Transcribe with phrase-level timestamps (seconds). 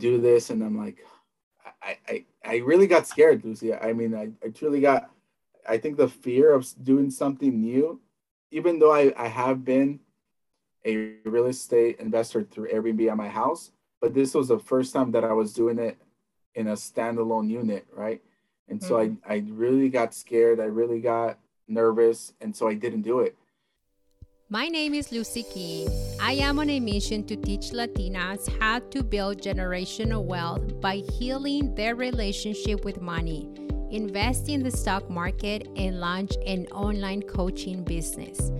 [0.00, 0.98] do this, and I'm like,
[1.82, 3.70] I, I, I really got scared, Luzy.
[3.72, 5.10] I mean, I, I truly got,
[5.68, 8.00] I think the fear of doing something new,
[8.50, 10.00] even though I, I have been
[10.84, 15.12] a real estate investor through Airbnb at my house, but this was the first time
[15.12, 15.96] that I was doing it
[16.54, 18.20] in a standalone unit, right?
[18.68, 19.30] And so mm-hmm.
[19.30, 20.60] I, I really got scared.
[20.60, 21.38] I really got
[21.68, 22.32] nervous.
[22.40, 23.36] And so I didn't do it.
[24.52, 25.88] My name is Luzy King.
[26.20, 31.72] I am on a mission to teach Latinas how to build generational wealth by healing
[31.76, 33.48] their relationship with money,
[33.92, 38.50] invest in the stock market, and launch an online coaching business.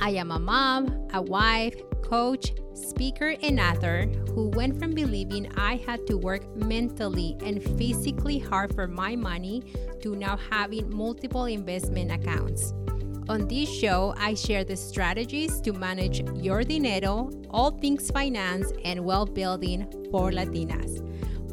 [0.00, 4.06] I am a mom, a wife, coach, speaker, and author
[4.36, 9.64] who went from believing I had to work mentally and physically hard for my money
[10.02, 12.74] to now having multiple investment accounts.
[13.32, 19.02] On this show, I share the strategies to manage your dinero, all things finance, and
[19.06, 21.00] wealth building for Latinas.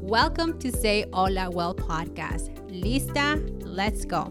[0.02, 2.50] Welcome to Say Hola Wealth podcast.
[2.68, 4.28] Lista, let's go.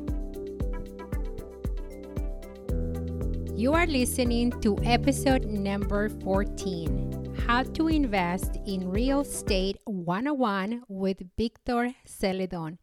[3.56, 11.23] You are listening to episode number 14 How to Invest in Real Estate 101 with
[11.39, 12.77] Victor Zeledon.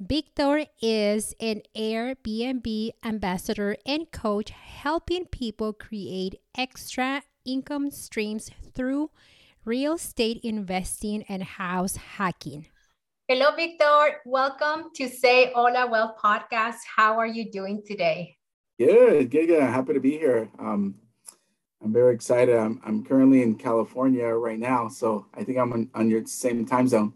[0.00, 9.10] Victor is an Airbnb ambassador and coach helping people create extra income streams through
[9.64, 12.66] real estate investing and house hacking.
[13.28, 14.20] Hello, Victor.
[14.24, 16.78] Welcome to Say Hola Wealth podcast.
[16.96, 18.36] How are you doing today?
[18.76, 19.62] Good, good, good.
[19.62, 20.50] Happy to be here.
[20.58, 20.96] Um,
[21.80, 22.56] I'm very excited.
[22.56, 26.66] I'm, I'm currently in California right now, so I think I'm on, on your same
[26.66, 27.12] time zone.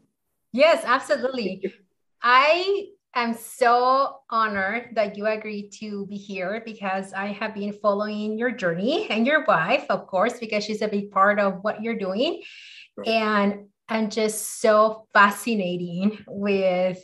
[0.53, 1.75] Yes, absolutely.
[2.23, 8.39] I am so honored that you agreed to be here because I have been following
[8.39, 11.99] your journey and your wife, of course, because she's a big part of what you're
[11.99, 12.43] doing.
[12.97, 13.09] Right.
[13.09, 17.03] And and just so fascinating with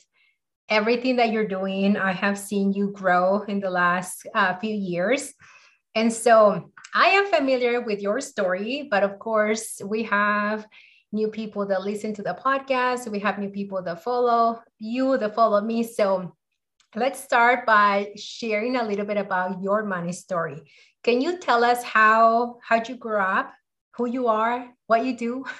[0.68, 1.96] everything that you're doing.
[1.96, 5.32] I have seen you grow in the last uh, few years.
[5.94, 10.66] And so I am familiar with your story, but of course, we have
[11.14, 13.08] new people that listen to the podcast.
[13.08, 15.84] We have new people that follow you, that follow me.
[15.84, 16.34] So
[16.94, 20.62] let's start by sharing a little bit about your money story.
[21.04, 23.52] Can you tell us how how'd you grow up,
[23.96, 25.44] who you are, what you do?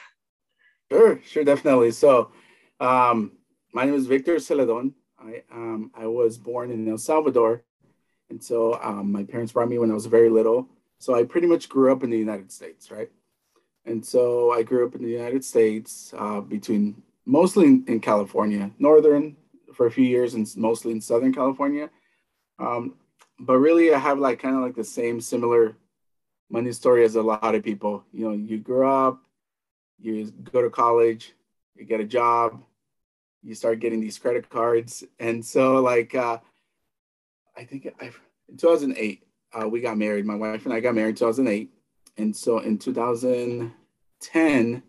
[0.92, 1.91] Sure, sure, definitely.
[1.91, 2.31] So,
[2.78, 3.32] um,
[3.72, 4.92] my name is Victor Zeledon.
[5.19, 7.65] I um, I was born in El Salvador,
[8.28, 10.69] and so um, my parents brought me when I was very little.
[10.98, 13.10] So I pretty much grew up in the United States, right?
[13.87, 18.71] And so I grew up in the United States uh, between mostly in, in, California,
[18.78, 19.37] northern
[19.75, 21.91] for a few years, and mostly in Southern California.
[22.59, 22.95] Um,
[23.39, 25.77] but really, I have like kind of like the same similar
[26.50, 28.05] money story as a lot of people.
[28.12, 29.21] You know, you grow up,
[30.01, 31.33] you go to college,
[31.75, 32.62] you get a job,
[33.43, 36.39] you start getting these credit cards, and so like uh,
[37.56, 38.12] I think I,
[38.49, 39.25] in 2008
[39.55, 40.27] uh, we got married.
[40.27, 41.71] My wife and I got married in 2008
[42.17, 44.83] and so in 2010,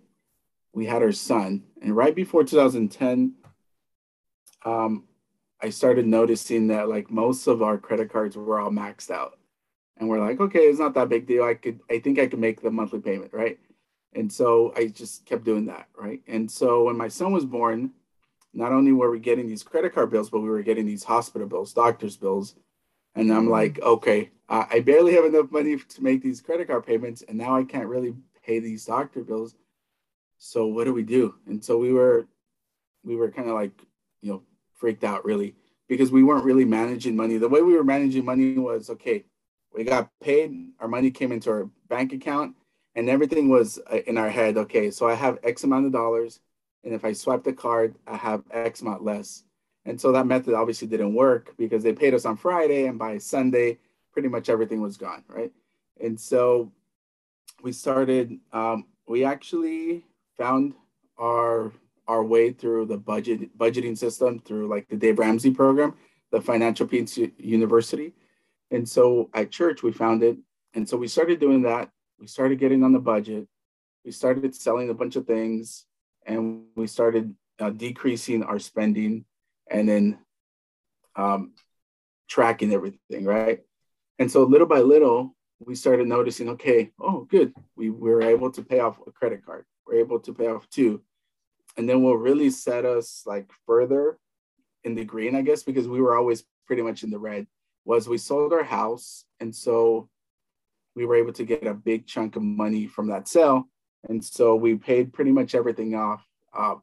[0.74, 1.64] we had our son.
[1.82, 3.34] And right before 2010,
[4.66, 5.04] um,
[5.62, 9.38] I started noticing that like most of our credit cards were all maxed out.
[9.98, 11.44] And we're like, okay, it's not that big deal.
[11.44, 13.58] I could, I think I could make the monthly payment, right?
[14.14, 16.22] And so I just kept doing that, right?
[16.28, 17.92] And so when my son was born,
[18.54, 21.48] not only were we getting these credit card bills, but we were getting these hospital
[21.48, 22.56] bills, doctor's bills.
[23.16, 27.24] And I'm like, okay, I barely have enough money to make these credit card payments,
[27.28, 28.14] and now I can't really
[28.46, 29.56] pay these doctor bills.
[30.38, 31.36] So what do we do?
[31.48, 32.28] And so we were,
[33.04, 33.72] we were kind of like,
[34.22, 34.44] you know,
[34.74, 35.56] freaked out really
[35.88, 37.38] because we weren't really managing money.
[37.38, 39.24] The way we were managing money was okay.
[39.74, 42.56] We got paid, our money came into our bank account,
[42.96, 44.58] and everything was uh, in our head.
[44.58, 46.40] Okay, so I have X amount of dollars,
[46.84, 49.44] and if I swipe the card, I have X amount less.
[49.86, 53.18] And so that method obviously didn't work because they paid us on Friday, and by
[53.18, 53.80] Sunday
[54.12, 55.52] pretty much everything was gone, right?
[56.02, 56.72] And so
[57.62, 58.40] we started.
[58.52, 60.04] Um, we actually
[60.38, 60.74] found
[61.18, 61.72] our
[62.08, 65.96] our way through the budget budgeting system through like the Dave Ramsey program,
[66.32, 68.14] the Financial Peace University.
[68.72, 70.38] And so at church we found it,
[70.74, 71.90] and so we started doing that.
[72.20, 73.48] We started getting on the budget.
[74.04, 75.86] We started selling a bunch of things,
[76.26, 79.26] and we started uh, decreasing our spending,
[79.70, 80.20] and then
[81.16, 81.54] um,
[82.28, 83.62] tracking everything, right?
[84.20, 87.54] And so little by little, we started noticing, okay, oh, good.
[87.76, 89.66] We were able to pay off a credit card.
[89.88, 91.02] We're able to pay off two.
[91.78, 94.18] And then what really set us like further
[94.84, 97.48] in the green, I guess, because we were always pretty much in the red,
[97.84, 99.26] was we sold our house.
[99.40, 100.10] And so
[100.96, 103.68] we were able to get a big chunk of money from that sale.
[104.08, 106.26] And so we paid pretty much everything off
[106.56, 106.76] uh,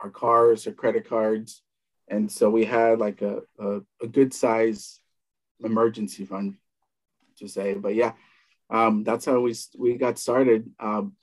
[0.00, 1.62] our cars, our credit cards,
[2.10, 5.00] and so we had like a a, a good size
[5.62, 6.56] emergency fund
[7.38, 7.74] to say.
[7.74, 8.12] But yeah,
[8.70, 10.70] um, that's how we we got started.
[10.78, 11.14] Um,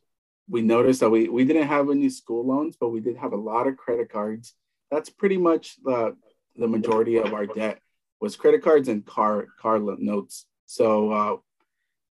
[0.47, 3.37] we noticed that we we didn't have any school loans, but we did have a
[3.37, 4.53] lot of credit cards.
[4.91, 6.15] That's pretty much the
[6.55, 7.79] the majority of our debt
[8.21, 10.45] was credit cards and car car notes.
[10.65, 11.37] So uh,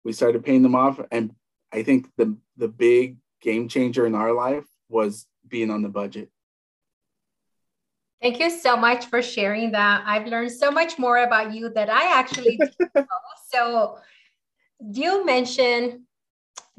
[0.04, 1.34] we started paying them off, and
[1.72, 6.30] I think the the big game changer in our life was being on the budget.
[8.24, 10.02] Thank you so much for sharing that.
[10.06, 12.58] I've learned so much more about you that I actually.
[13.52, 13.98] So
[14.80, 16.00] you mentioned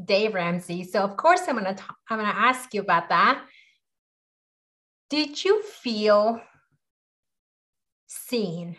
[0.03, 0.83] Dave Ramsey.
[0.83, 1.77] So of course I'm gonna
[2.09, 3.45] I'm gonna ask you about that.
[5.09, 6.41] Did you feel
[8.07, 8.75] seen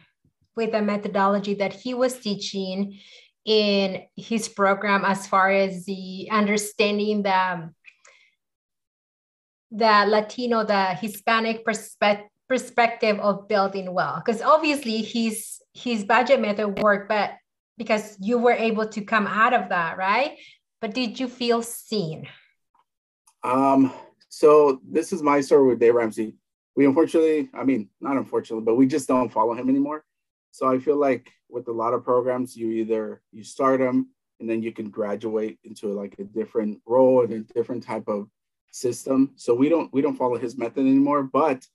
[0.56, 2.98] with the methodology that he was teaching
[3.46, 7.70] in his program as far as the understanding the
[9.70, 14.22] the Latino, the Hispanic perspective perspective of building well.
[14.24, 17.32] Because obviously his his budget method worked but
[17.76, 20.38] because you were able to come out of that right?
[20.80, 22.28] But did you feel seen?
[23.42, 23.92] Um
[24.28, 26.34] so this is my story with dave ramsey.
[26.76, 30.04] We unfortunately i mean not unfortunately but we just don't follow him anymore.
[30.52, 34.10] So i feel like with a lot of programs you either you start them
[34.40, 38.28] and then you can graduate into like a different role and a different type of
[38.70, 39.32] system.
[39.36, 41.66] So we don't we don't follow his method anymore but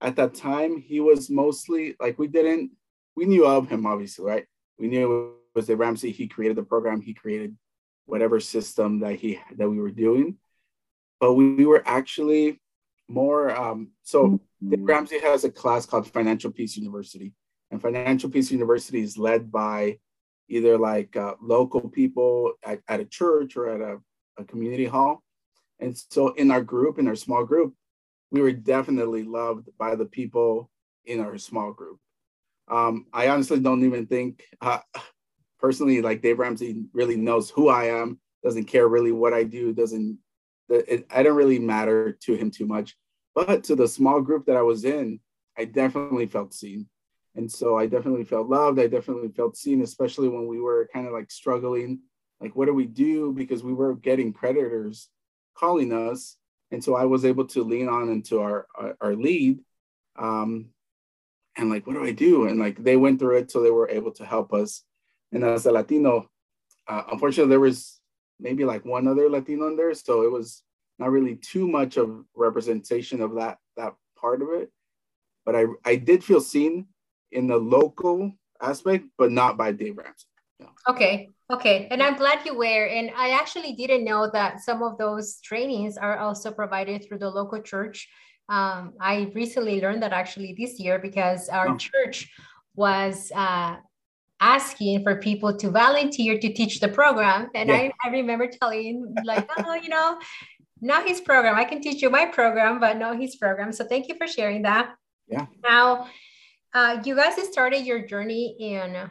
[0.00, 2.70] at that time he was mostly like we didn't
[3.16, 4.46] we knew of him obviously right?
[4.78, 6.10] We knew it was the ramsey.
[6.10, 7.02] He created the program.
[7.02, 7.56] He created
[8.06, 10.38] whatever system that he that we were doing.
[11.20, 12.60] But we, we were actually
[13.08, 14.84] more um, so mm-hmm.
[14.84, 17.34] ramsey has a class called financial peace university.
[17.70, 19.98] And financial peace university is led by
[20.48, 23.98] either like uh, local people at, at a church or at a,
[24.38, 25.22] a community hall.
[25.78, 27.74] And so in our group in our small group
[28.30, 30.70] we were definitely loved by the people
[31.04, 31.98] in our small group.
[32.68, 34.78] Um, I honestly don't even think, uh,
[35.58, 39.72] personally, like Dave Ramsey really knows who I am, doesn't care really what I do,
[39.72, 40.18] doesn't,
[40.68, 42.96] it, I don't really matter to him too much.
[43.34, 45.20] But to the small group that I was in,
[45.58, 46.86] I definitely felt seen.
[47.36, 48.80] And so I definitely felt loved.
[48.80, 52.00] I definitely felt seen, especially when we were kind of like struggling.
[52.40, 53.32] Like, what do we do?
[53.32, 55.08] Because we were getting predators
[55.56, 56.36] calling us
[56.70, 59.60] and so I was able to lean on into our our, our lead,
[60.16, 60.70] um,
[61.56, 62.46] and like, what do I do?
[62.46, 64.82] And like they went through it, so they were able to help us.
[65.32, 66.28] And as a Latino,
[66.88, 68.00] uh, unfortunately, there was
[68.38, 70.62] maybe like one other Latino in there, so it was
[70.98, 74.70] not really too much of representation of that that part of it.
[75.44, 76.86] But I I did feel seen
[77.32, 80.26] in the local aspect, but not by Dave Ramsey.
[80.88, 81.28] Okay.
[81.50, 81.88] Okay.
[81.90, 82.86] And I'm glad you were.
[82.86, 87.30] And I actually didn't know that some of those trainings are also provided through the
[87.30, 88.08] local church.
[88.48, 91.76] Um, I recently learned that actually this year because our oh.
[91.76, 92.30] church
[92.74, 93.76] was uh,
[94.40, 97.48] asking for people to volunteer to teach the program.
[97.54, 97.76] And yeah.
[97.76, 100.18] I, I remember telling, like, oh, you know,
[100.80, 101.56] not his program.
[101.56, 103.72] I can teach you my program, but not his program.
[103.72, 104.94] So thank you for sharing that.
[105.28, 105.46] Yeah.
[105.62, 106.08] Now,
[106.72, 109.10] uh, you guys started your journey in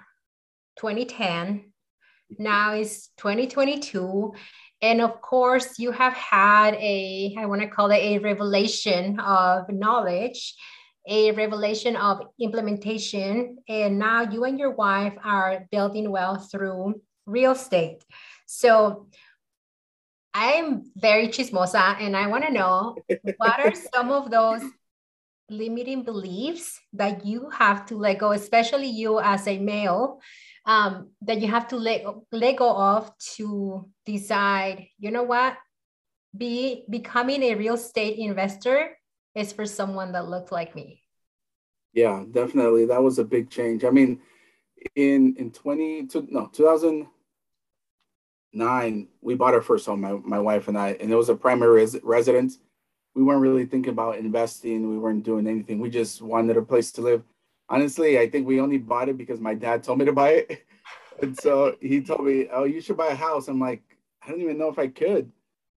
[0.79, 1.71] 2010.
[2.37, 4.33] Now it's 2022.
[4.81, 9.69] And of course, you have had a, I want to call it a revelation of
[9.69, 10.55] knowledge,
[11.07, 13.57] a revelation of implementation.
[13.67, 18.03] And now you and your wife are building wealth through real estate.
[18.45, 19.07] So
[20.33, 22.95] I'm very chismosa and I want to know
[23.37, 24.61] what are some of those
[25.49, 30.21] limiting beliefs that you have to let go, especially you as a male
[30.69, 35.57] um, that you have to let, let go of to decide, you know what,
[36.37, 38.95] be becoming a real estate investor
[39.33, 41.01] is for someone that looks like me.
[41.93, 42.85] Yeah, definitely.
[42.85, 43.83] That was a big change.
[43.83, 44.21] I mean,
[44.95, 50.91] in in 20 no 2009 we bought our first home my, my wife and i
[51.01, 52.59] and it was a primary res- residence
[53.13, 56.93] we weren't really thinking about investing we weren't doing anything we just wanted a place
[56.93, 57.23] to live
[57.69, 60.65] honestly, I think we only bought it because my dad told me to buy it.
[61.21, 63.83] And so he told me, "Oh, you should buy a house." I'm like,
[64.25, 65.29] I don't even know if I could.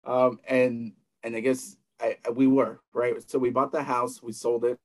[0.04, 0.92] Um, and
[1.23, 3.14] and I guess I, we were right.
[3.30, 4.78] So we bought the house, we sold it,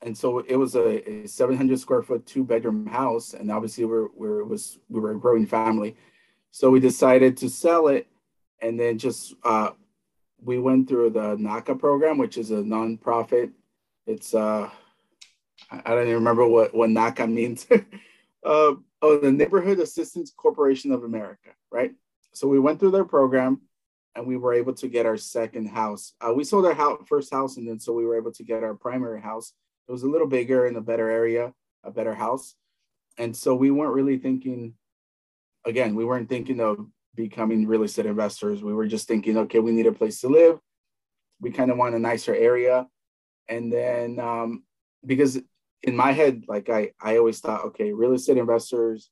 [0.00, 3.34] and so it was a, a 700 square foot two bedroom house.
[3.34, 5.96] And obviously, we're we're was we were a growing family,
[6.52, 8.06] so we decided to sell it,
[8.60, 9.70] and then just uh,
[10.40, 13.50] we went through the NACA program, which is a nonprofit.
[14.06, 14.70] It's uh
[15.70, 17.66] I don't even remember what, what NACA means.
[17.70, 21.92] uh, oh, the Neighborhood Assistance Corporation of America, right?
[22.32, 23.60] So we went through their program
[24.14, 26.12] and we were able to get our second house.
[26.20, 28.62] Uh, we sold our house, first house, and then so we were able to get
[28.62, 29.52] our primary house.
[29.88, 31.52] It was a little bigger in a better area,
[31.84, 32.54] a better house,
[33.18, 34.74] and so we weren't really thinking.
[35.64, 38.62] Again, we weren't thinking of becoming real estate investors.
[38.62, 40.58] We were just thinking, okay, we need a place to live.
[41.40, 42.86] We kind of want a nicer area,
[43.48, 44.64] and then um,
[45.04, 45.40] because
[45.82, 49.10] in my head, like I, I always thought, okay, real estate investors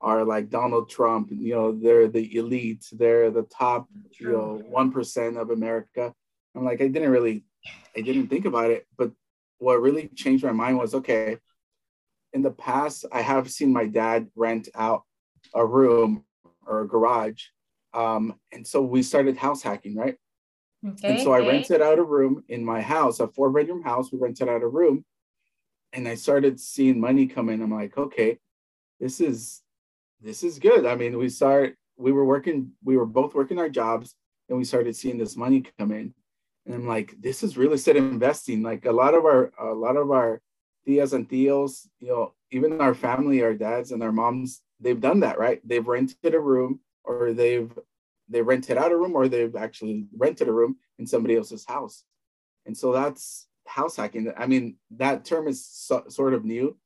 [0.00, 1.28] are like Donald Trump.
[1.30, 2.86] You know, they're the elite.
[2.92, 3.88] They're the top,
[4.18, 6.12] you know, one percent of America.
[6.54, 7.44] I'm like, I didn't really,
[7.96, 8.86] I didn't think about it.
[8.96, 9.12] But
[9.58, 11.38] what really changed my mind was, okay,
[12.32, 15.02] in the past, I have seen my dad rent out
[15.54, 16.24] a room
[16.66, 17.42] or a garage,
[17.94, 20.16] um, and so we started house hacking, right?
[20.86, 24.10] Okay, and so I rented out a room in my house, a four bedroom house.
[24.10, 25.04] We rented out a room,
[25.92, 27.62] and I started seeing money come in.
[27.62, 28.38] I'm like, okay,
[29.00, 29.62] this is
[30.20, 30.86] this is good.
[30.86, 34.14] I mean, we start we were working, we were both working our jobs,
[34.48, 36.14] and we started seeing this money come in.
[36.66, 38.62] And I'm like, this is real estate investing.
[38.62, 40.40] Like a lot of our a lot of our
[40.86, 45.20] tias and tios, you know, even our family, our dads and our moms, they've done
[45.20, 45.60] that, right?
[45.64, 47.70] They've rented a room or they've
[48.28, 52.04] they rented out a room or they've actually rented a room in somebody else's house.
[52.64, 54.32] And so that's house hacking.
[54.36, 56.76] I mean, that term is so, sort of new,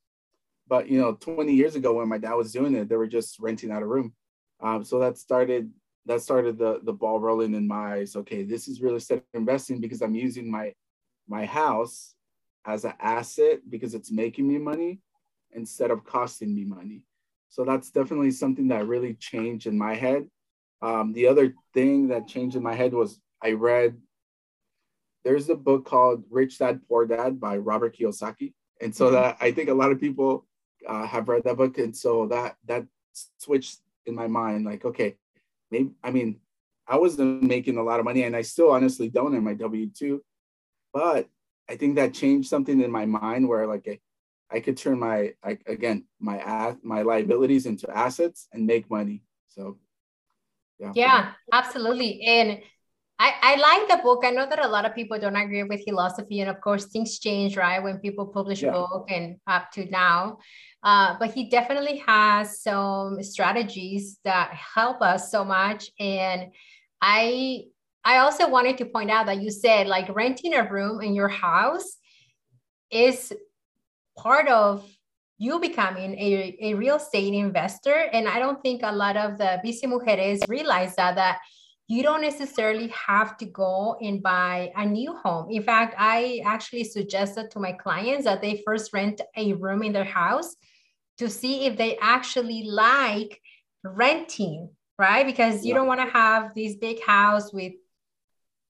[0.68, 3.38] but you know, 20 years ago when my dad was doing it, they were just
[3.40, 4.12] renting out a room.
[4.60, 5.70] Um, so that started
[6.06, 8.16] that started the the ball rolling in my eyes.
[8.16, 10.72] Okay, this is real estate investing because I'm using my
[11.28, 12.14] my house
[12.64, 15.00] as an asset because it's making me money
[15.52, 17.02] instead of costing me money.
[17.48, 20.28] So that's definitely something that really changed in my head.
[20.82, 23.96] Um, the other thing that changed in my head was I read
[25.26, 29.16] there's a book called Rich Dad Poor Dad by Robert Kiyosaki, and so mm-hmm.
[29.16, 30.46] that I think a lot of people
[30.86, 32.86] uh, have read that book, and so that that
[33.38, 34.64] switched in my mind.
[34.64, 35.16] Like, okay,
[35.72, 36.38] maybe I mean,
[36.86, 39.90] I wasn't making a lot of money, and I still honestly don't in my W
[39.90, 40.22] two,
[40.94, 41.28] but
[41.68, 43.98] I think that changed something in my mind where like I,
[44.48, 49.24] I could turn my I, again my my liabilities into assets and make money.
[49.48, 49.78] So
[50.78, 50.92] yeah.
[50.94, 52.60] Yeah, absolutely, and
[53.18, 54.24] I, I like the book.
[54.24, 57.18] I know that a lot of people don't agree with philosophy, and of course, things
[57.18, 57.82] change, right?
[57.82, 58.70] When people publish yeah.
[58.70, 60.38] a book and up to now.
[60.82, 65.90] Uh, but he definitely has some strategies that help us so much.
[65.98, 66.52] And
[67.00, 67.64] I
[68.04, 71.28] I also wanted to point out that you said like renting a room in your
[71.28, 71.96] house
[72.90, 73.32] is
[74.16, 74.88] part of
[75.38, 78.08] you becoming a, a real estate investor.
[78.12, 81.40] And I don't think a lot of the busy mujeres realize that that
[81.88, 85.50] you don't necessarily have to go and buy a new home.
[85.50, 89.92] In fact, I actually suggested to my clients that they first rent a room in
[89.92, 90.56] their house
[91.18, 93.40] to see if they actually like
[93.84, 95.24] renting, right?
[95.24, 95.74] Because you yeah.
[95.76, 97.74] don't want to have this big house with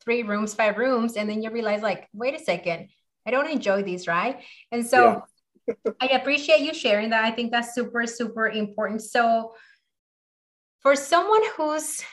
[0.04, 2.88] three rooms, five rooms, and then you realize, like, wait a second,
[3.26, 4.40] I don't enjoy these, right?
[4.70, 5.24] And so
[5.66, 5.74] yeah.
[6.00, 7.24] I appreciate you sharing that.
[7.24, 9.02] I think that's super, super important.
[9.02, 9.54] So
[10.80, 12.04] for someone who's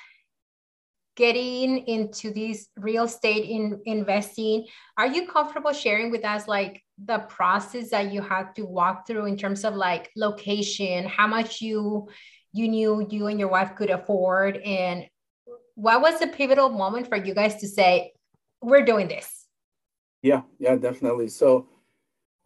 [1.15, 4.65] getting into this real estate in investing
[4.98, 9.25] are you comfortable sharing with us like the process that you had to walk through
[9.25, 12.08] in terms of like location how much you
[12.51, 15.05] you knew you and your wife could afford and
[15.75, 18.12] what was the pivotal moment for you guys to say
[18.62, 19.43] we're doing this
[20.24, 21.27] yeah yeah definitely.
[21.27, 21.67] So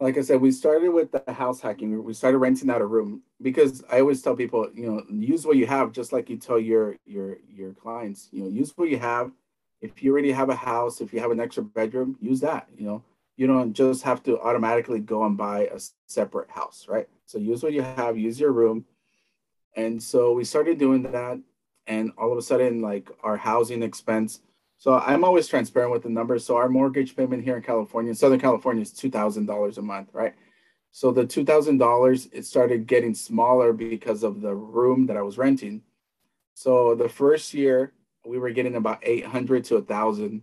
[0.00, 2.02] like I said, we started with the house hacking.
[2.04, 5.56] We started renting out a room because I always tell people, you know, use what
[5.56, 8.28] you have, just like you tell your your your clients.
[8.30, 9.32] You know, use what you have.
[9.80, 12.68] If you already have a house, if you have an extra bedroom, use that.
[12.76, 13.04] You know,
[13.36, 17.08] you don't just have to automatically go and buy a separate house, right?
[17.26, 18.84] So use what you have, use your room.
[19.74, 21.38] And so we started doing that,
[21.86, 24.40] and all of a sudden, like our housing expense
[24.78, 26.46] so I'm always transparent with the numbers.
[26.46, 30.10] So our mortgage payment here in California, Southern California, is two thousand dollars a month,
[30.12, 30.34] right?
[30.92, 35.22] So the two thousand dollars it started getting smaller because of the room that I
[35.22, 35.82] was renting.
[36.54, 37.92] So the first year
[38.24, 40.42] we were getting about eight hundred to a thousand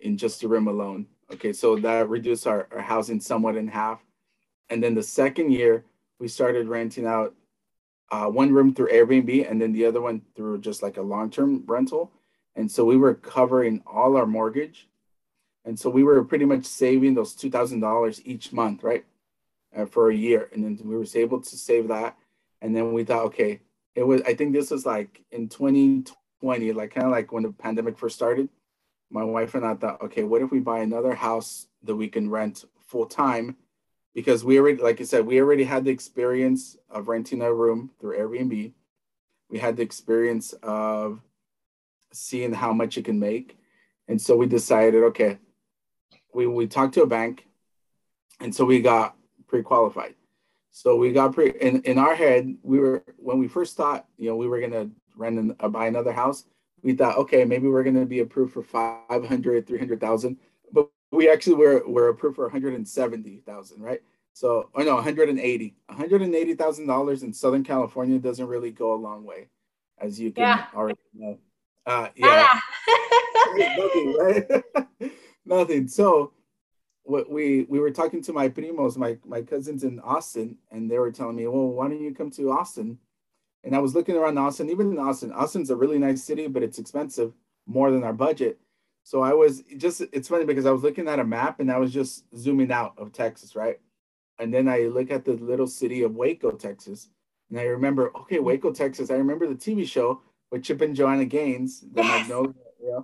[0.00, 1.06] in just the room alone.
[1.32, 4.00] Okay, so that reduced our, our housing somewhat in half.
[4.68, 5.84] And then the second year
[6.18, 7.34] we started renting out
[8.10, 11.64] uh, one room through Airbnb and then the other one through just like a long-term
[11.66, 12.10] rental
[12.56, 14.88] and so we were covering all our mortgage.
[15.64, 19.04] And so we were pretty much saving those $2,000 each month, right?
[19.76, 20.48] Uh, for a year.
[20.52, 22.16] And then we were able to save that.
[22.60, 23.60] And then we thought, okay,
[23.94, 27.52] it was, I think this was like in 2020, like kind of like when the
[27.52, 28.48] pandemic first started.
[29.10, 32.30] My wife and I thought, okay, what if we buy another house that we can
[32.30, 33.56] rent full time?
[34.14, 37.90] Because we already, like I said, we already had the experience of renting a room
[38.00, 38.72] through Airbnb.
[39.48, 41.20] We had the experience of
[42.12, 43.58] seeing how much it can make.
[44.08, 45.38] And so we decided, okay,
[46.34, 47.46] we, we talked to a bank.
[48.40, 50.14] And so we got pre-qualified.
[50.70, 54.30] So we got pre in, in our head, we were when we first thought, you
[54.30, 56.44] know, we were gonna rent and uh, buy another house,
[56.82, 60.36] we thought, okay, maybe we're gonna be approved for 500, 300,000.
[60.72, 64.00] But we actually were, were approved for 170,000, right?
[64.32, 65.74] So, oh no, 180.
[65.90, 69.48] $180,000 in Southern California doesn't really go a long way,
[69.98, 70.66] as you can yeah.
[70.74, 71.38] already know.
[71.86, 72.60] Uh, yeah.
[73.56, 75.12] Nothing, right?
[75.44, 75.88] Nothing.
[75.88, 76.32] So,
[77.02, 80.98] what we we were talking to my primos, my my cousins in Austin, and they
[80.98, 82.98] were telling me, "Well, why don't you come to Austin?"
[83.64, 85.32] And I was looking around Austin, even in Austin.
[85.32, 87.32] Austin's a really nice city, but it's expensive,
[87.66, 88.58] more than our budget.
[89.02, 91.78] So I was just it's funny because I was looking at a map and I
[91.78, 93.80] was just zooming out of Texas, right?
[94.38, 97.08] And then I look at the little city of Waco, Texas,
[97.50, 99.10] and I remember, okay, Waco, Texas.
[99.10, 102.28] I remember the TV show with Chip and Joanna Gaines, the yes.
[102.28, 103.00] Magnolia, yeah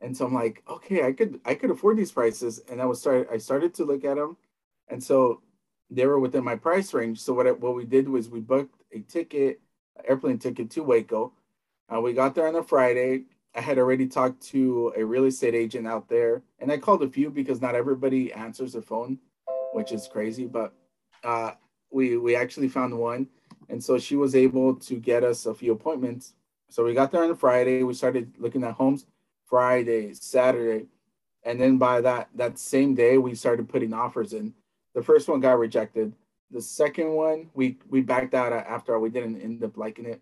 [0.00, 3.00] and so I'm like, okay, I could I could afford these prices, and I was
[3.00, 4.36] start I started to look at them,
[4.88, 5.42] and so
[5.90, 7.20] they were within my price range.
[7.20, 9.60] So what I, what we did was we booked a ticket,
[10.08, 11.32] airplane ticket to Waco.
[11.92, 13.24] Uh, we got there on a Friday.
[13.54, 17.08] I had already talked to a real estate agent out there, and I called a
[17.08, 19.18] few because not everybody answers their phone,
[19.72, 20.46] which is crazy.
[20.46, 20.72] But
[21.24, 21.52] uh,
[21.90, 23.26] we we actually found one,
[23.68, 26.34] and so she was able to get us a few appointments.
[26.70, 27.82] So we got there on a Friday.
[27.82, 29.04] We started looking at homes
[29.44, 30.86] Friday, Saturday,
[31.42, 34.54] and then by that that same day we started putting offers in.
[34.94, 36.12] The first one got rejected.
[36.52, 40.20] The second one we we backed out after we didn't end up liking it,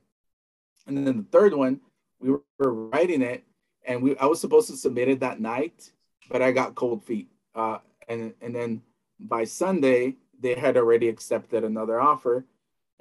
[0.87, 1.81] and then the third one
[2.19, 3.45] we were writing it,
[3.87, 5.91] and we I was supposed to submit it that night,
[6.31, 7.29] but I got cold feet.
[7.55, 7.79] Uh,
[8.09, 8.81] and and then
[9.21, 12.47] by Sunday they had already accepted another offer,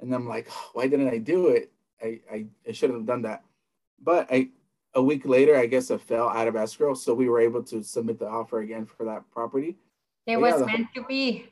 [0.00, 1.72] and I'm like, why didn't I do it?
[2.02, 3.44] I I, I shouldn't have done that.
[4.02, 4.48] But I
[4.94, 7.82] a week later, I guess it fell out of escrow, so we were able to
[7.82, 9.76] submit the offer again for that property.
[10.26, 11.46] It but was yeah, meant to be.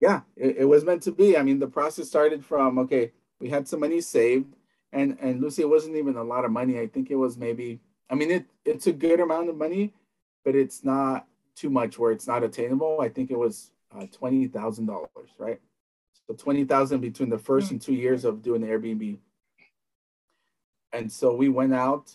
[0.00, 1.36] Yeah, it, it, was meant to be.
[1.36, 4.54] I mean, the process started from okay, we had some money saved,
[4.92, 6.78] and and Luzy, it wasn't even a lot of money.
[6.78, 7.80] I think it was maybe.
[8.08, 9.92] I mean, it it's a good amount of money,
[10.44, 13.00] but it's not too much where it's not attainable.
[13.00, 15.60] I think it was uh, twenty thousand dollars, right?
[16.26, 17.74] So twenty thousand between the 1st mm-hmm.
[17.74, 19.18] and two years of doing the Airbnb.
[20.92, 22.14] And so we went out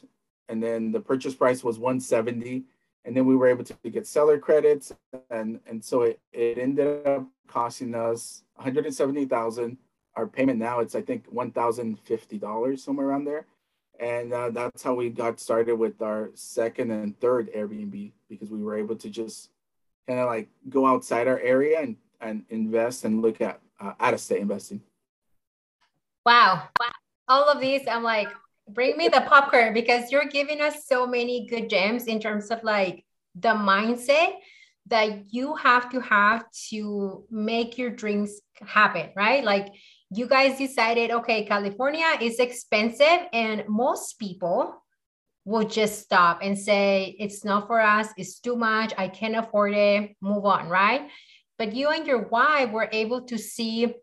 [0.49, 2.65] and then the purchase price was 170
[3.05, 4.93] and then we were able to get seller credits
[5.29, 9.77] and and so it, it ended up costing us 170000
[10.15, 13.45] our payment now it's i think $1050 somewhere around there.
[13.97, 18.61] And uh, that's how we got started with our second and third airbnb because we
[18.61, 19.51] were able to just
[20.05, 24.13] kind of like go outside our area and, and invest and look at uh, out
[24.13, 24.81] of state investing.
[26.25, 26.67] Wow.
[27.29, 28.29] All of these i'm like
[28.67, 32.63] bring me the popcorn because you're giving us so many good gems in terms of
[32.63, 34.35] like the mindset
[34.87, 39.43] that you have to have to make your dreams happen, right?
[39.43, 39.73] Like
[40.11, 44.75] you guys decided, okay, California is expensive, and most people
[45.43, 49.73] will just stop and say, it's not for us, it's too much, I can't afford
[49.73, 51.09] it, move on, right?
[51.57, 53.93] But you and your wife were able to see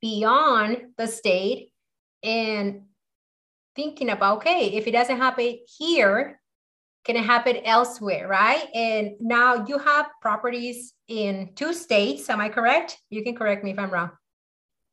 [0.00, 1.72] beyond the state
[2.22, 2.82] and
[3.78, 6.40] thinking about, okay, if it doesn't happen here,
[7.04, 8.66] can it happen elsewhere, right?
[8.74, 12.28] And now you have properties in two states.
[12.28, 12.98] Am I correct?
[13.08, 14.10] You can correct me if I'm wrong.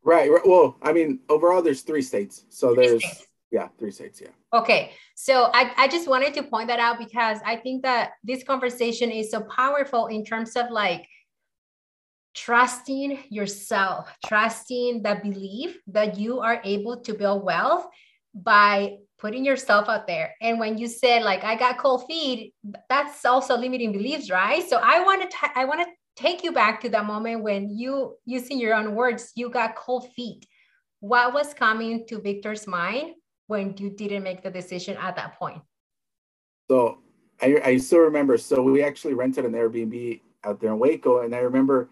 [0.04, 0.30] Right.
[0.46, 2.46] Well, I mean, overall, there's three states.
[2.50, 3.28] So there's, states.
[3.50, 4.22] yeah, three states.
[4.22, 4.36] Yeah.
[4.54, 4.92] Okay.
[5.16, 9.10] So I, I just wanted to point that out because I think that this conversation
[9.10, 11.08] is so powerful in terms of like
[12.36, 17.88] trusting yourself, trusting the belief that you are able to build wealth
[18.36, 20.36] by putting yourself out there.
[20.42, 22.54] And when you said like I got cold feet,
[22.90, 24.68] that's also limiting beliefs, right?
[24.68, 28.16] So I want to I want to take you back to that moment when you
[28.26, 30.46] using your own words, you got cold feet.
[31.00, 33.16] What was coming to Victor's mind
[33.48, 35.62] when you didn't make the decision at that point?
[36.70, 37.00] So
[37.42, 38.38] I, I still remember.
[38.38, 41.90] So we actually rented an Airbnb out there in Waco, and I remember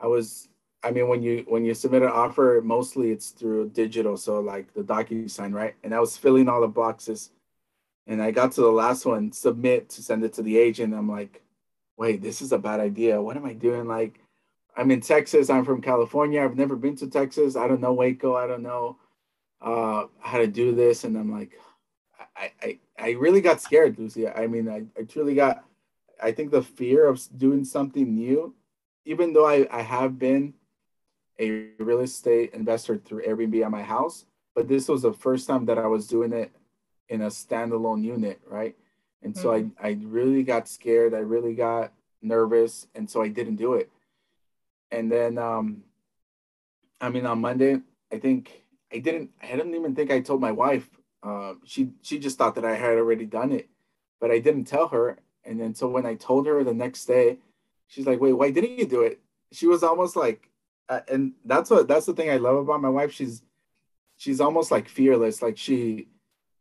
[0.00, 0.48] I was
[0.86, 4.72] I mean, when you when you submit an offer, mostly it's through digital, so like
[4.72, 5.74] the DocuSign, right?
[5.82, 7.32] And I was filling all the boxes,
[8.06, 10.94] and I got to the last one, submit to send it to the agent.
[10.94, 11.42] I'm like,
[11.96, 13.20] wait, this is a bad idea.
[13.20, 13.88] What am I doing?
[13.88, 14.20] Like,
[14.76, 15.50] I'm in Texas.
[15.50, 16.42] I'm from California.
[16.42, 17.56] I've never been to Texas.
[17.56, 18.36] I don't know Waco.
[18.36, 18.98] I don't know
[19.60, 21.02] uh, how to do this.
[21.04, 21.58] And I'm like,
[22.36, 24.30] I, I, I really got scared, Luzy.
[24.38, 25.64] I mean, I, I truly got,
[26.22, 28.54] I think the fear of doing something new,
[29.04, 30.54] even though I, I have been
[31.38, 35.66] a real estate investor through Airbnb at my house, but this was the first time
[35.66, 36.50] that I was doing it
[37.08, 38.74] in a standalone unit, right?
[39.22, 39.42] And mm-hmm.
[39.42, 39.86] so I, mm-hmm.
[39.86, 41.14] I really got scared.
[41.14, 42.86] I really got nervous.
[42.94, 43.90] And so I didn't do it.
[44.90, 45.82] And then, um,
[47.00, 47.80] I mean, on Monday,
[48.12, 50.88] I think I didn't, I didn't even think I told my wife.
[51.22, 53.68] Uh, she, she just thought that I had already done it,
[54.20, 55.18] but I didn't tell her.
[55.44, 57.38] And then, so when I told her the next day,
[57.88, 59.20] she's like, wait, why didn't you do it?
[59.52, 60.50] She was almost like,
[60.88, 63.12] uh, and that's what, that's the thing I love about my wife.
[63.12, 63.42] She's,
[64.16, 65.42] she's almost like fearless.
[65.42, 66.08] Like she,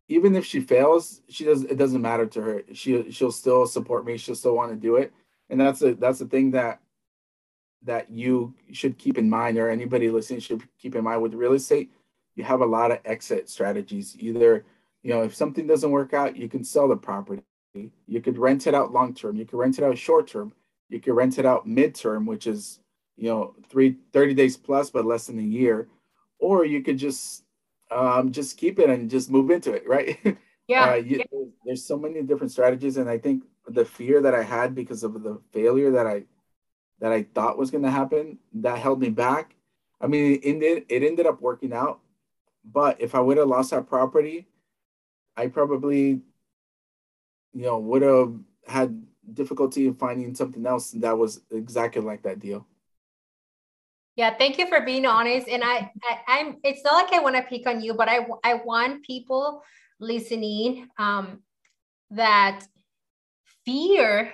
[0.08, 2.64] even if she fails, she does, it doesn't matter to her.
[2.74, 4.18] She, she'll still support me.
[4.18, 5.14] She'll still want to do it.
[5.50, 6.80] And that's a, that's the thing that
[7.86, 11.54] that you should keep in mind or anybody listening should keep in mind with real
[11.54, 11.92] estate
[12.36, 14.66] you have a lot of exit strategies either
[15.04, 17.44] you know if something doesn't work out you can sell the property
[18.08, 20.52] you could rent it out long term you could rent it out short term
[20.90, 22.80] you could rent it out mid term which is
[23.18, 25.88] you know three 30 days plus but less than a year
[26.40, 27.44] or you could just
[27.92, 30.20] um, just keep it and just move into it right
[30.68, 31.40] yeah, uh, you, yeah.
[31.66, 35.22] there's so many different strategies and i think the fear that i had because of
[35.24, 36.24] the failure that i
[37.00, 39.56] that I thought was going to happen that held me back.
[40.00, 42.00] I mean, it ended, it ended up working out,
[42.64, 44.48] but if I would have lost that property,
[45.38, 46.22] I probably,
[47.54, 48.34] you know, would have
[48.68, 52.66] had difficulty in finding something else that was exactly like that deal.
[54.16, 55.48] Yeah, thank you for being honest.
[55.48, 55.92] And I,
[56.28, 59.04] I am it's not like I want to pick on you, but I I want
[59.04, 59.62] people
[60.00, 61.42] listening um
[62.12, 62.66] that
[63.66, 64.34] fear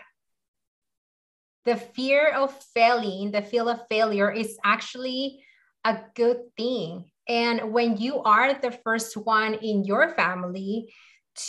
[1.66, 5.44] the fear of failing, the fear of failure is actually
[5.86, 7.12] a good thing.
[7.28, 10.92] And when you are the first one in your family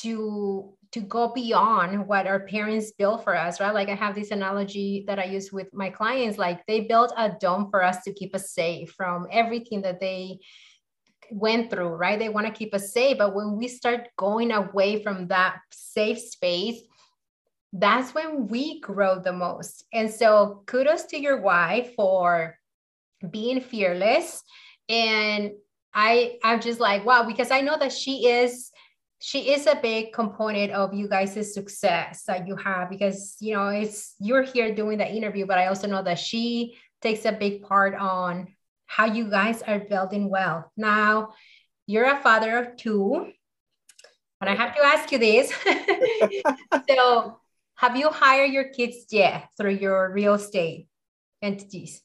[0.03, 3.75] to to go beyond what our parents built for us, right?
[3.75, 7.33] Like I have this analogy that I use with my clients, like they built a
[7.41, 10.39] dome for us to keep us safe from everything that they
[11.31, 12.19] went through, right?
[12.19, 13.17] They want to keep us safe.
[13.17, 16.83] But when we start going away from that safe space,
[17.73, 19.85] that's when we grow the most.
[19.95, 22.59] And so kudos to your wife for
[23.31, 24.43] being fearless.
[24.91, 25.53] And
[25.95, 28.71] I I'm just like, wow, because I know that she is
[29.23, 33.69] she is a big component of you guys' success that you have because you know
[33.69, 37.63] it's you're here doing the interview, but I also know that she takes a big
[37.63, 38.49] part on
[38.87, 40.67] how you guys are building wealth.
[40.77, 41.35] Now,
[41.87, 43.31] you're a father of two,
[44.41, 45.53] and I have to ask you this.
[46.91, 47.39] so
[47.77, 50.89] have you hired your kids yet through your real estate
[51.41, 52.03] entities?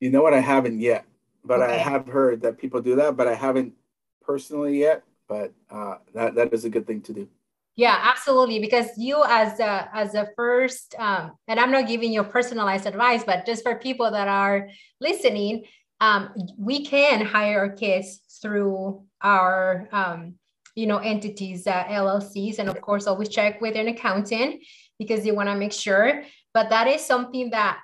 [0.00, 0.32] You know what?
[0.32, 1.04] I haven't yet,
[1.44, 1.74] but okay.
[1.74, 3.74] I have heard that people do that, but I haven't
[4.22, 5.04] personally yet.
[5.34, 7.28] But uh, that that is a good thing to do.
[7.74, 8.60] Yeah, absolutely.
[8.60, 13.24] Because you, as a as a first, um, and I'm not giving you personalized advice,
[13.24, 14.68] but just for people that are
[15.00, 15.64] listening,
[16.00, 20.34] um, we can hire kids through our um,
[20.76, 24.62] you know entities, uh, LLCs, and of course, always check with an accountant
[25.00, 26.22] because you want to make sure.
[26.52, 27.80] But that is something that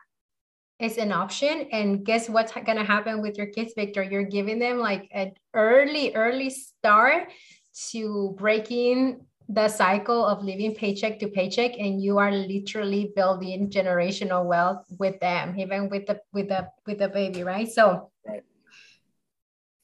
[0.80, 1.68] is an option.
[1.72, 4.02] And guess what's going to happen with your kids, Victor?
[4.02, 7.28] You're giving them like an early, early start
[7.90, 14.44] to breaking the cycle of living paycheck to paycheck and you are literally building generational
[14.44, 18.44] wealth with them even with the with the with the baby right so right.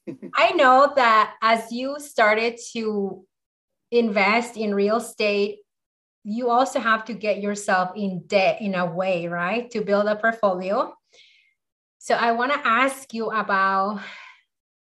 [0.35, 3.25] i know that as you started to
[3.91, 5.57] invest in real estate
[6.29, 9.71] you also have to get yourself in debt in a way, right?
[9.71, 10.93] To build a portfolio.
[11.99, 14.01] So I want to ask you about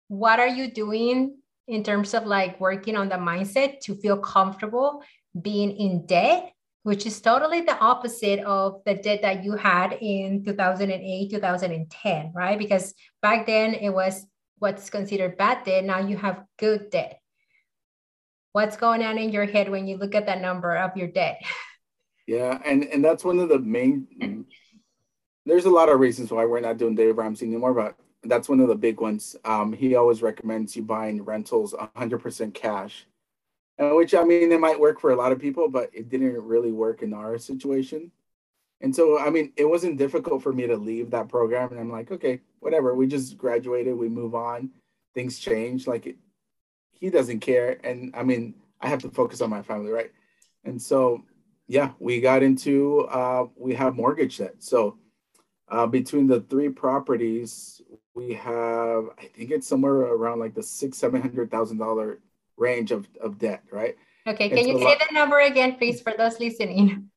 [0.07, 1.35] what are you doing
[1.67, 5.03] in terms of like working on the mindset to feel comfortable
[5.41, 10.45] being in debt, which is totally the opposite of the debt that you had in
[10.45, 12.57] 2008, 2010, right?
[12.57, 14.25] Because back then it was
[14.59, 15.83] what's considered bad debt.
[15.83, 17.19] Now you have good debt
[18.57, 21.39] what's going on in your head when you look at that number of your debt
[22.25, 24.07] yeah and and that's one of the main
[25.45, 28.59] there's a lot of reasons why we're not doing dave ramsey anymore but that's one
[28.59, 29.35] of the big ones.
[29.45, 33.05] Um, he always recommends you buying rentals 100% cash
[33.79, 36.71] which i mean it might work for a lot of people but it didn't really
[36.71, 38.11] work in our situation.
[38.81, 41.91] And so i mean it wasn't difficult for me to leave that program and i'm
[41.91, 44.71] like okay whatever we just graduated we move on
[45.13, 46.17] things change like it,
[46.99, 47.79] he doesn't care.
[47.83, 50.11] And I mean, I have to focus on my family, right?
[50.63, 51.23] And so,
[51.67, 54.55] yeah, we got into, uh, we have mortgage debt.
[54.59, 54.97] So
[55.69, 57.81] uh, between the three properties,
[58.13, 62.19] we have, I think it's somewhere around like the six, seven hundred thousand dollar
[62.57, 63.95] range of, of debt, right?
[64.27, 67.09] Okay, can you say the number again, please, for those listening?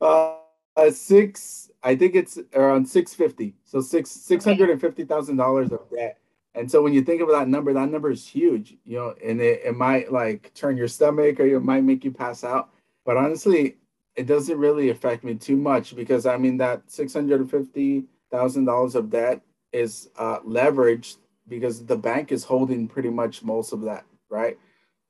[0.00, 0.36] Uh,
[0.76, 3.54] uh, six, I think it's around six fifty.
[3.64, 6.18] So six six hundred and fifty thousand dollars of debt
[6.54, 9.40] And so when you think of that number, that number is huge, you know, and
[9.40, 12.70] it, it might like turn your stomach or it might make you pass out.
[13.04, 13.76] But honestly,
[14.16, 18.04] it doesn't really affect me too much because I mean that six hundred and fifty
[18.30, 19.40] thousand dollars of debt
[19.72, 21.16] is uh, leveraged
[21.48, 24.58] because the bank is holding pretty much most of that, right?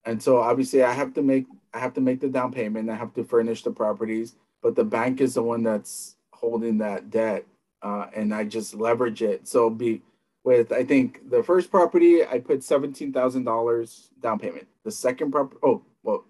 [0.05, 2.91] And so obviously I have to make I have to make the down payment.
[2.91, 7.11] I have to furnish the properties, but the bank is the one that's holding that
[7.11, 7.47] debt,
[7.83, 9.49] uh, and I just leverage it.
[9.49, 10.03] So be
[10.45, 14.67] with I think the first property I put seventeen thousand dollars down payment.
[14.85, 16.25] The second property, oh well,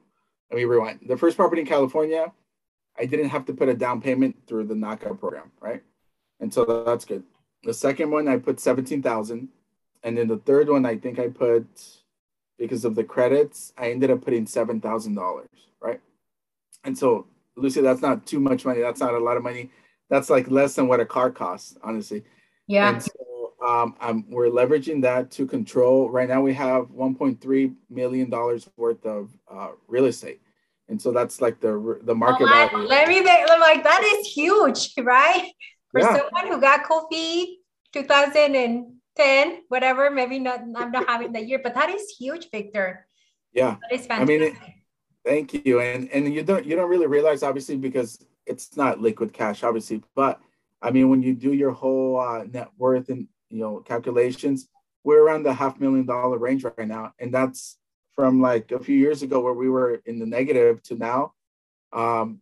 [0.51, 1.01] let me rewind.
[1.07, 2.33] The first property in California,
[2.99, 5.83] I didn't have to put a down payment through the NACA program, right?
[6.41, 7.23] And so that's good.
[7.65, 9.49] The second one I put seventeen thousand,
[10.03, 11.67] and then the third one I think I put
[12.59, 15.49] because of the credits I ended up putting seven thousand dollars,
[15.81, 16.01] right?
[16.85, 18.81] And so Luzy, that's not too much money.
[18.81, 19.71] That's not a lot of money.
[20.11, 22.25] That's like less than what a car costs, honestly.
[22.67, 22.91] Yeah.
[22.91, 23.11] And so
[23.65, 26.11] um, I'm, we're leveraging that to control.
[26.11, 30.41] Right now, we have 1.3 million dollars worth of uh, real estate,
[30.89, 32.89] and so that's like the the market oh value.
[32.89, 35.51] Let me think, like that is huge, right?
[35.91, 36.17] For Yeah.
[36.17, 37.61] someone who got coffee
[37.93, 40.61] 2010, whatever, maybe not.
[40.77, 43.07] I'm not having that year, but that is huge, Victor.
[43.53, 44.55] Yeah, That is I mean, it-
[45.25, 45.81] thank you.
[45.81, 50.03] And and you don't you don't really realize obviously because it's not liquid cash, obviously.
[50.17, 50.41] But
[50.81, 54.69] I mean, when you do your whole uh, net worth and you know calculations,
[55.05, 57.79] we're around the half million dollar range right now, and that's
[58.15, 61.33] from like a few years ago where we were in the negative to now.
[61.93, 62.41] Um,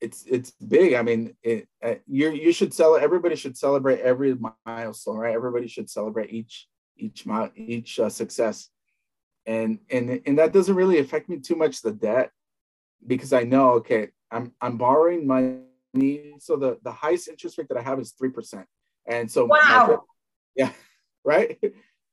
[0.00, 0.94] it's it's big.
[0.94, 2.96] I mean, it, uh, you you should sell.
[2.96, 5.34] Everybody should celebrate every milestone, right?
[5.34, 8.68] Everybody should celebrate each each mile each uh, success,
[9.46, 12.30] and and and that doesn't really affect me too much the debt
[13.06, 16.34] because I know okay, I'm I'm borrowing money.
[16.38, 18.66] So the the highest interest rate that I have is three percent,
[19.06, 20.04] and so Wow.
[20.54, 20.72] Yeah,
[21.24, 21.58] right.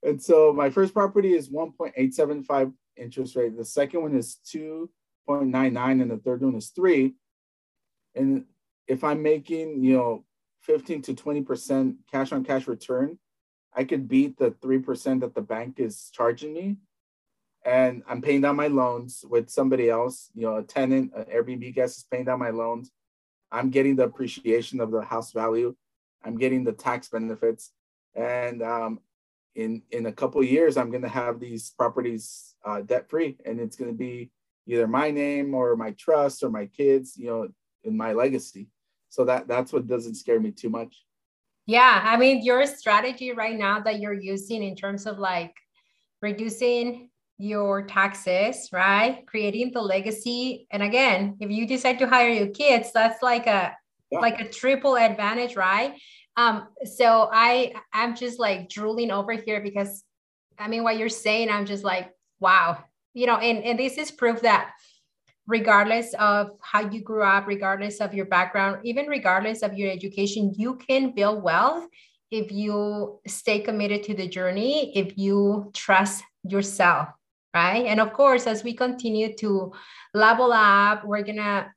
[0.04, 3.58] And so my first property is 1.875 interest rate.
[3.58, 7.16] The second one is 2.99, and the third one is three.
[8.16, 8.46] And
[8.88, 10.26] if I'm making, you know,
[10.62, 13.18] 15 to 20% cash on cash return,
[13.74, 16.78] I could beat the 3% that the bank is charging me.
[17.66, 21.74] And I'm paying down my loans with somebody else, you know, a tenant, an Airbnb
[21.76, 22.92] guest is paying down my loans.
[23.52, 25.76] I'm getting the appreciation of the house value.
[26.24, 27.72] I'm getting the tax benefits.
[28.16, 29.00] And um,
[29.56, 33.38] in in a couple of years, I'm going to have these properties uh, debt free,
[33.46, 34.32] and it's going to be
[34.68, 37.48] either my name or my trust or my kids, you know,
[37.84, 38.68] in my legacy.
[39.10, 41.06] So that that's what doesn't scare me too much.
[41.66, 45.54] Yeah, I mean, your strategy right now that you're using in terms of like
[46.22, 49.24] reducing your taxes, right?
[49.28, 50.68] Creating the legacy.
[50.72, 53.76] And again, if you decide to hire your kids, that's like a
[54.12, 54.20] Yeah.
[54.22, 55.94] like a triple advantage, right?
[56.40, 60.06] Um, so I I'm just like drooling over here because
[60.58, 62.82] I mean what you're saying, I'm just like, wow,
[63.14, 64.72] you know, and, and this is proof that
[65.48, 70.54] regardless of how you grew up, regardless of your background, even regardless of your education,
[70.56, 71.86] you can build wealth
[72.32, 77.10] if you stay committed to the journey, if you trust yourself,
[77.54, 77.86] right?
[77.86, 79.74] And of course, as we continue to
[80.14, 81.74] level up, we're gonna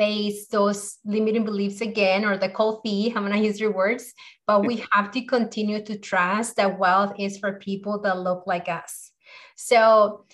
[0.00, 3.14] face those limiting beliefs again or the cold feet.
[3.14, 4.14] I'm gonna use your words,
[4.46, 8.68] but we have to continue to trust that wealth is for people that look like
[8.70, 9.12] us.
[9.56, 10.24] So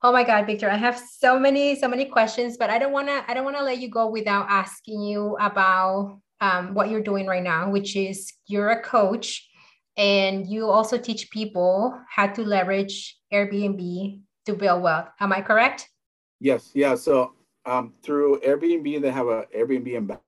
[0.00, 3.08] Oh my God, Victor, I have so many, so many questions, but I don't want
[3.08, 7.02] to, I don't want to let you go without asking you about um, what you're
[7.02, 9.50] doing right now, which is you're a coach
[9.96, 15.08] and you also teach people how to leverage Airbnb to build wealth.
[15.18, 15.90] Am I correct?
[16.38, 16.94] Yes, yeah.
[16.94, 17.32] So
[17.68, 20.18] um, through Airbnb, they have a Airbnb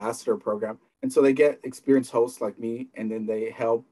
[0.00, 3.84] ambassador program, and so they get experienced hosts like me, and then they help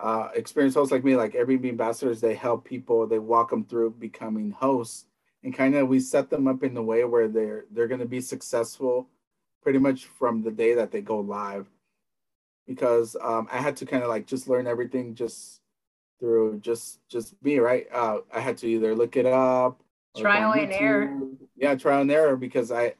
[0.00, 2.20] uh, experienced hosts like me, like Airbnb ambassadors.
[2.20, 3.06] They help people.
[3.06, 5.06] They walk them through becoming hosts,
[5.44, 8.06] and kind of we set them up in a way where they're they're going to
[8.06, 9.08] be successful,
[9.62, 11.68] pretty much from the day that they go live.
[12.66, 15.60] Because um, I had to kind of like just learn everything just
[16.18, 17.86] through just just me, right?
[17.92, 19.80] Uh, I had to either look it up
[20.16, 21.20] Trial and error.
[21.56, 22.94] Yeah, trial and error because I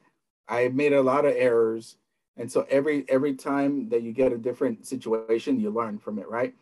[0.47, 1.97] I made a lot of errors.
[2.37, 6.29] And so every every time that you get a different situation, you learn from it,
[6.29, 6.53] right?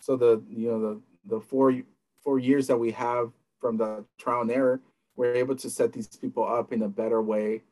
[0.00, 1.00] So the you know the
[1.36, 1.74] the four
[2.22, 4.80] four years that we have from the trial and error,
[5.16, 7.62] we're able to set these people up in a better way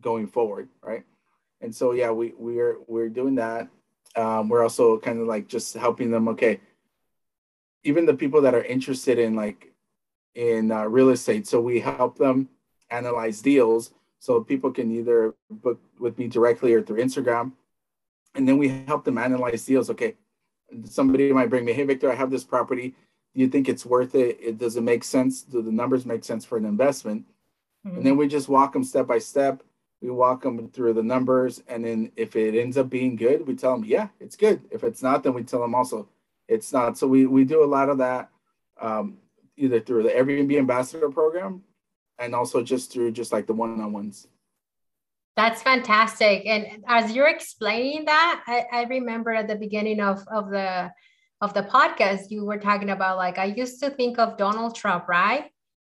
[0.00, 1.04] going forward, right?
[1.60, 3.68] And so yeah, we we're we're doing that.
[4.14, 6.28] Um, we're also kind of like just helping them.
[6.28, 6.60] Okay,
[7.84, 9.72] even the people that are interested in like
[10.34, 12.48] in uh, real estate, so we help them
[12.90, 17.52] analyze deals so people can either book with me directly or through Instagram.
[18.34, 19.90] And then we help them analyze deals.
[19.90, 20.14] Okay,
[20.84, 22.94] somebody might bring me, hey Victor, I have this property.
[23.34, 24.38] Do you think it's worth it?
[24.40, 25.42] It does it make sense?
[25.42, 27.26] Do the numbers make sense for an investment?
[27.86, 27.96] Mm-hmm.
[27.96, 29.62] And then we just walk them step by step.
[30.02, 33.54] We walk them through the numbers, and then if it ends up being good, we
[33.54, 34.60] tell them, yeah, it's good.
[34.70, 36.06] If it's not, then we tell them also
[36.48, 36.98] it's not.
[36.98, 38.28] So we we do a lot of that,
[38.80, 39.16] um,
[39.56, 41.62] either through the Airbnb ambassador program,
[42.18, 44.26] and also just through just like the one on ones.
[45.36, 46.46] That's fantastic.
[46.46, 50.90] And as you're explaining that, I, I remember at the beginning of, of the
[51.42, 55.06] of the podcast, you were talking about like I used to think of Donald Trump,
[55.06, 55.50] right?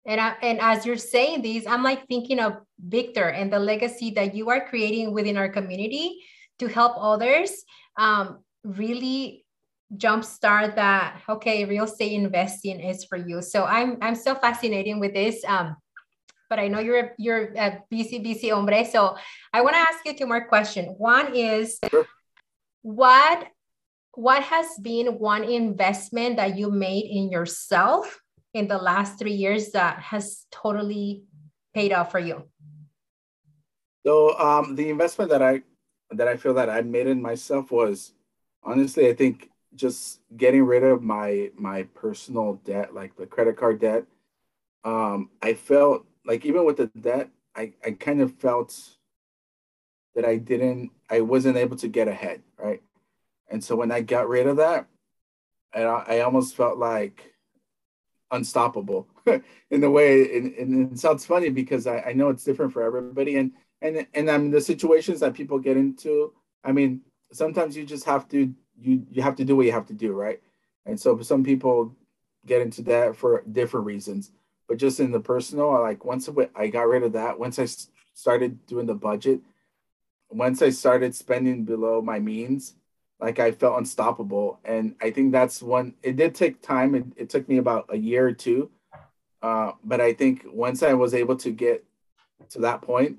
[0.08, 4.12] And I, and as you're saying these, I'm like thinking of Victor and the legacy
[4.12, 6.24] that you are creating within our community
[6.60, 7.52] to help others
[8.00, 9.46] um, really
[9.96, 11.22] jumpstart that.
[11.30, 13.42] Okay, real estate investing is for you.
[13.42, 15.44] So I'm I'm so fascinated with this.
[15.46, 15.76] Um,
[16.50, 18.86] but I know you're you're a busy busy hombre.
[18.86, 19.18] So
[19.54, 20.90] I want to ask you two more questions.
[20.98, 21.80] One is
[22.82, 23.48] what
[24.14, 28.20] what has been one investment that you made in yourself
[28.54, 31.24] in the last three years that has totally
[31.74, 32.44] paid off for you?
[34.06, 35.62] So um, the investment that I
[36.12, 38.14] that I feel that I made in myself was
[38.64, 43.80] honestly, I think just getting rid of my my personal debt, like the credit card
[43.80, 44.06] debt.
[44.84, 48.78] Um, I felt like even with the debt, I, I kind of felt
[50.14, 52.82] that I didn't, I wasn't able to get ahead, right?
[53.50, 54.88] And so when I got rid of that,
[55.74, 57.34] I, I almost felt like
[58.30, 59.08] unstoppable
[59.72, 62.84] in the way, and, and it sounds funny because I, I know it's different for
[62.84, 63.38] everybody.
[63.38, 67.86] And, and, and I mean, the situations that people get into, I mean, sometimes you
[67.86, 70.42] just have to, you, you have to do what you have to do, right?
[70.86, 71.96] And so some people
[72.46, 74.32] get into that for different reasons
[74.68, 77.68] but just in the personal, I like once I got rid of that, once I
[78.14, 79.42] started doing the budget,
[80.30, 82.76] once I started spending below my means,
[83.20, 84.60] like I felt unstoppable.
[84.66, 86.96] And I think that's one, it did take time.
[86.96, 88.70] It, it took me about a year or two.
[89.42, 91.84] Uh, but I think once I was able to get
[92.50, 93.18] to that point,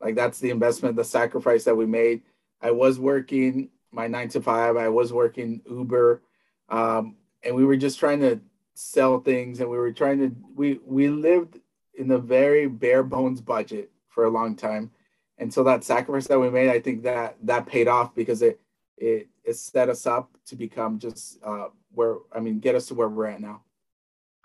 [0.00, 2.22] like that's the investment, the sacrifice that we made.
[2.60, 6.22] I was working my nine to five, I was working Uber.
[6.68, 8.40] Um, and we were just trying to
[8.74, 11.58] sell things and we were trying to we we lived
[11.94, 14.90] in a very bare bones budget for a long time.
[15.38, 18.60] And so that sacrifice that we made i think that that paid off because it
[18.96, 22.94] it, it set us up to become just uh, where i mean get us to
[22.94, 23.62] where we're at now.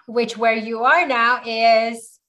[0.08, 2.20] Which where you are now is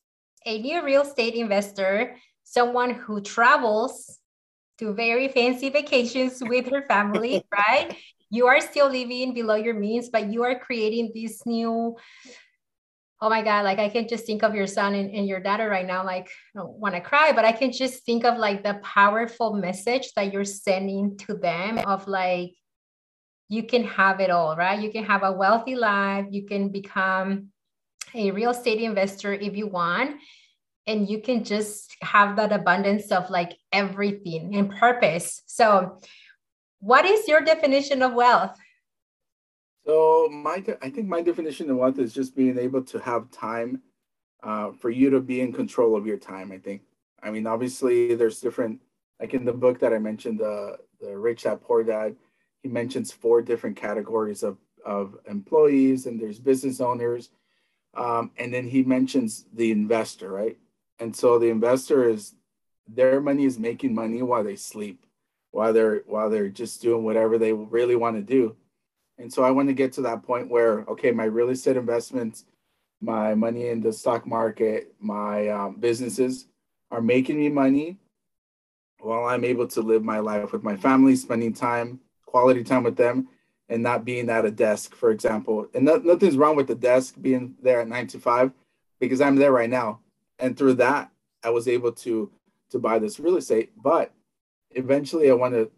[0.44, 4.18] a new real estate investor someone who travels
[4.78, 7.96] to very fancy vacations with her family right
[8.30, 11.96] you are still living below your means, but you are creating this new.
[13.20, 15.68] Oh my God, like I can just think of your son and, and your daughter
[15.68, 16.04] right now.
[16.04, 19.54] Like, I don't want to cry, but I can just think of like the powerful
[19.54, 22.52] message that you're sending to them of like,
[23.48, 24.80] you can have it all, right?
[24.80, 26.26] You can have a wealthy life.
[26.30, 27.48] You can become
[28.14, 30.16] a real estate investor if you want.
[30.86, 35.42] And you can just have that abundance of like everything and purpose.
[35.46, 35.98] So,
[36.80, 38.58] what is your definition of wealth?
[39.86, 43.80] So my, I think my definition of wealth is just being able to have time
[44.42, 46.52] uh, for you to be in control of your time.
[46.52, 46.82] I think.
[47.22, 48.80] I mean, obviously, there's different.
[49.18, 52.16] Like in the book that I mentioned, the the Rich Dad Poor Dad,
[52.62, 57.30] he mentions four different categories of of employees, and there's business owners,
[57.94, 60.56] um, and then he mentions the investor, right?
[61.00, 62.34] And so the investor is
[62.86, 65.04] their money is making money while they sleep
[65.50, 68.56] while they're while they're just doing whatever they really want to do.
[69.18, 72.44] And so I want to get to that point where okay, my real estate investments,
[73.00, 76.46] my money in the stock market, my um, businesses
[76.90, 77.98] are making me money
[79.00, 82.96] while I'm able to live my life with my family, spending time, quality time with
[82.96, 83.28] them,
[83.68, 85.68] and not being at a desk, for example.
[85.74, 88.52] And no, nothing's wrong with the desk being there at nine to five
[88.98, 90.00] because I'm there right now.
[90.38, 91.10] And through that,
[91.44, 92.30] I was able to
[92.70, 93.72] to buy this real estate.
[93.82, 94.12] But
[94.72, 95.70] eventually I want to,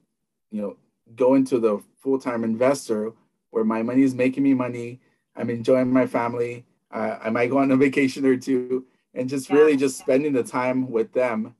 [0.51, 0.77] you know,
[1.17, 3.13] go into the full-time investor
[3.51, 5.01] where my money is making me money.
[5.37, 6.65] I'm enjoying my family.
[6.91, 9.57] Uh, I might go on a vacation or two and just yeah.
[9.57, 11.55] really just spending the time with them.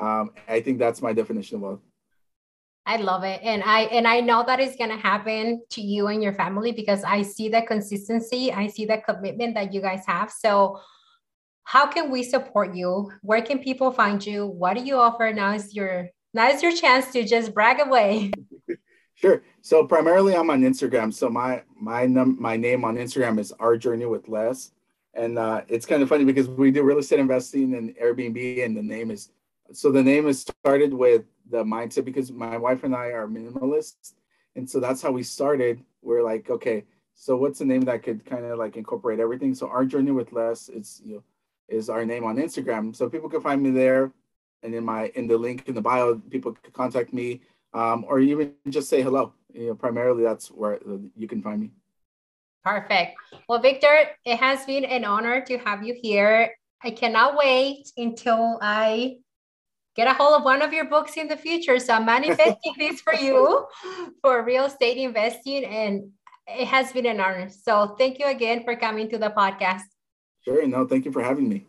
[0.00, 1.80] Um, I think that's my definition of wealth.
[2.86, 3.40] I love it.
[3.42, 7.04] And I and I know that is gonna happen to you and your family because
[7.04, 10.30] I see the consistency, I see the commitment that you guys have.
[10.30, 10.80] So
[11.64, 13.12] how can we support you?
[13.20, 14.46] Where can people find you?
[14.46, 15.30] What do you offer?
[15.34, 16.08] Now is your
[16.38, 18.30] Now's your chance to just brag away.
[19.16, 19.42] Sure.
[19.62, 21.12] So primarily I'm on Instagram.
[21.12, 24.70] So my my num my name on Instagram is Our Journey with Less,
[25.12, 28.76] and uh, it's kind of funny because we do real estate investing and Airbnb, and
[28.76, 29.30] the name is
[29.72, 34.12] so the name is started with the mindset because my wife and I are minimalists,
[34.54, 35.82] And so that's how we started.
[36.00, 36.84] We're like, okay,
[37.16, 39.52] so what's the name that could kind of like incorporate everything?
[39.52, 41.24] So our journey with Less is you know
[41.66, 42.94] is our name on Instagram.
[42.94, 44.12] So people can find me there,
[44.62, 47.40] and in my in the link in the bio, people can contact me,
[47.74, 49.32] um, or even just say hello.
[49.52, 50.78] You know, primarily that's where
[51.16, 51.70] you can find me.
[52.64, 53.16] Perfect.
[53.48, 56.54] Well, Victor, it has been an honor to have you here.
[56.82, 59.18] I cannot wait until I
[59.96, 61.78] get a hold of one of your books in the future.
[61.78, 63.66] So I'm manifesting this for you
[64.22, 65.64] for real estate investing.
[65.64, 66.10] And
[66.46, 67.48] it has been an honor.
[67.48, 69.82] So thank you again for coming to the podcast.
[70.44, 70.66] Sure.
[70.66, 71.64] No, thank you for having me.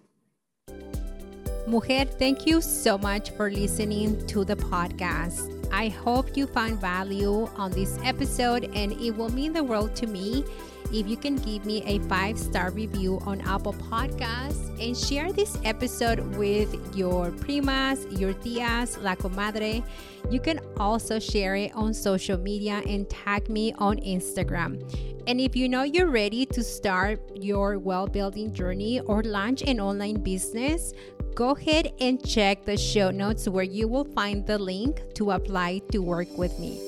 [1.69, 5.55] Mujer, thank you so much for listening to the podcast.
[5.71, 10.07] I hope you find value on this episode, and it will mean the world to
[10.07, 10.43] me
[10.91, 15.59] if you can give me a five star review on Apple Podcasts and share this
[15.63, 19.83] episode with your primas, your tias, la comadre.
[20.31, 24.81] You can also share it on social media and tag me on Instagram.
[25.27, 29.79] And if you know you're ready to start your well building journey or launch an
[29.79, 30.93] online business,
[31.35, 35.81] go ahead and check the show notes where you will find the link to apply
[35.91, 36.79] to work with me.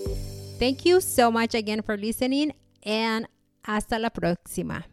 [0.60, 3.28] Thank you so much again for listening and
[3.64, 4.84] hasta la próxima.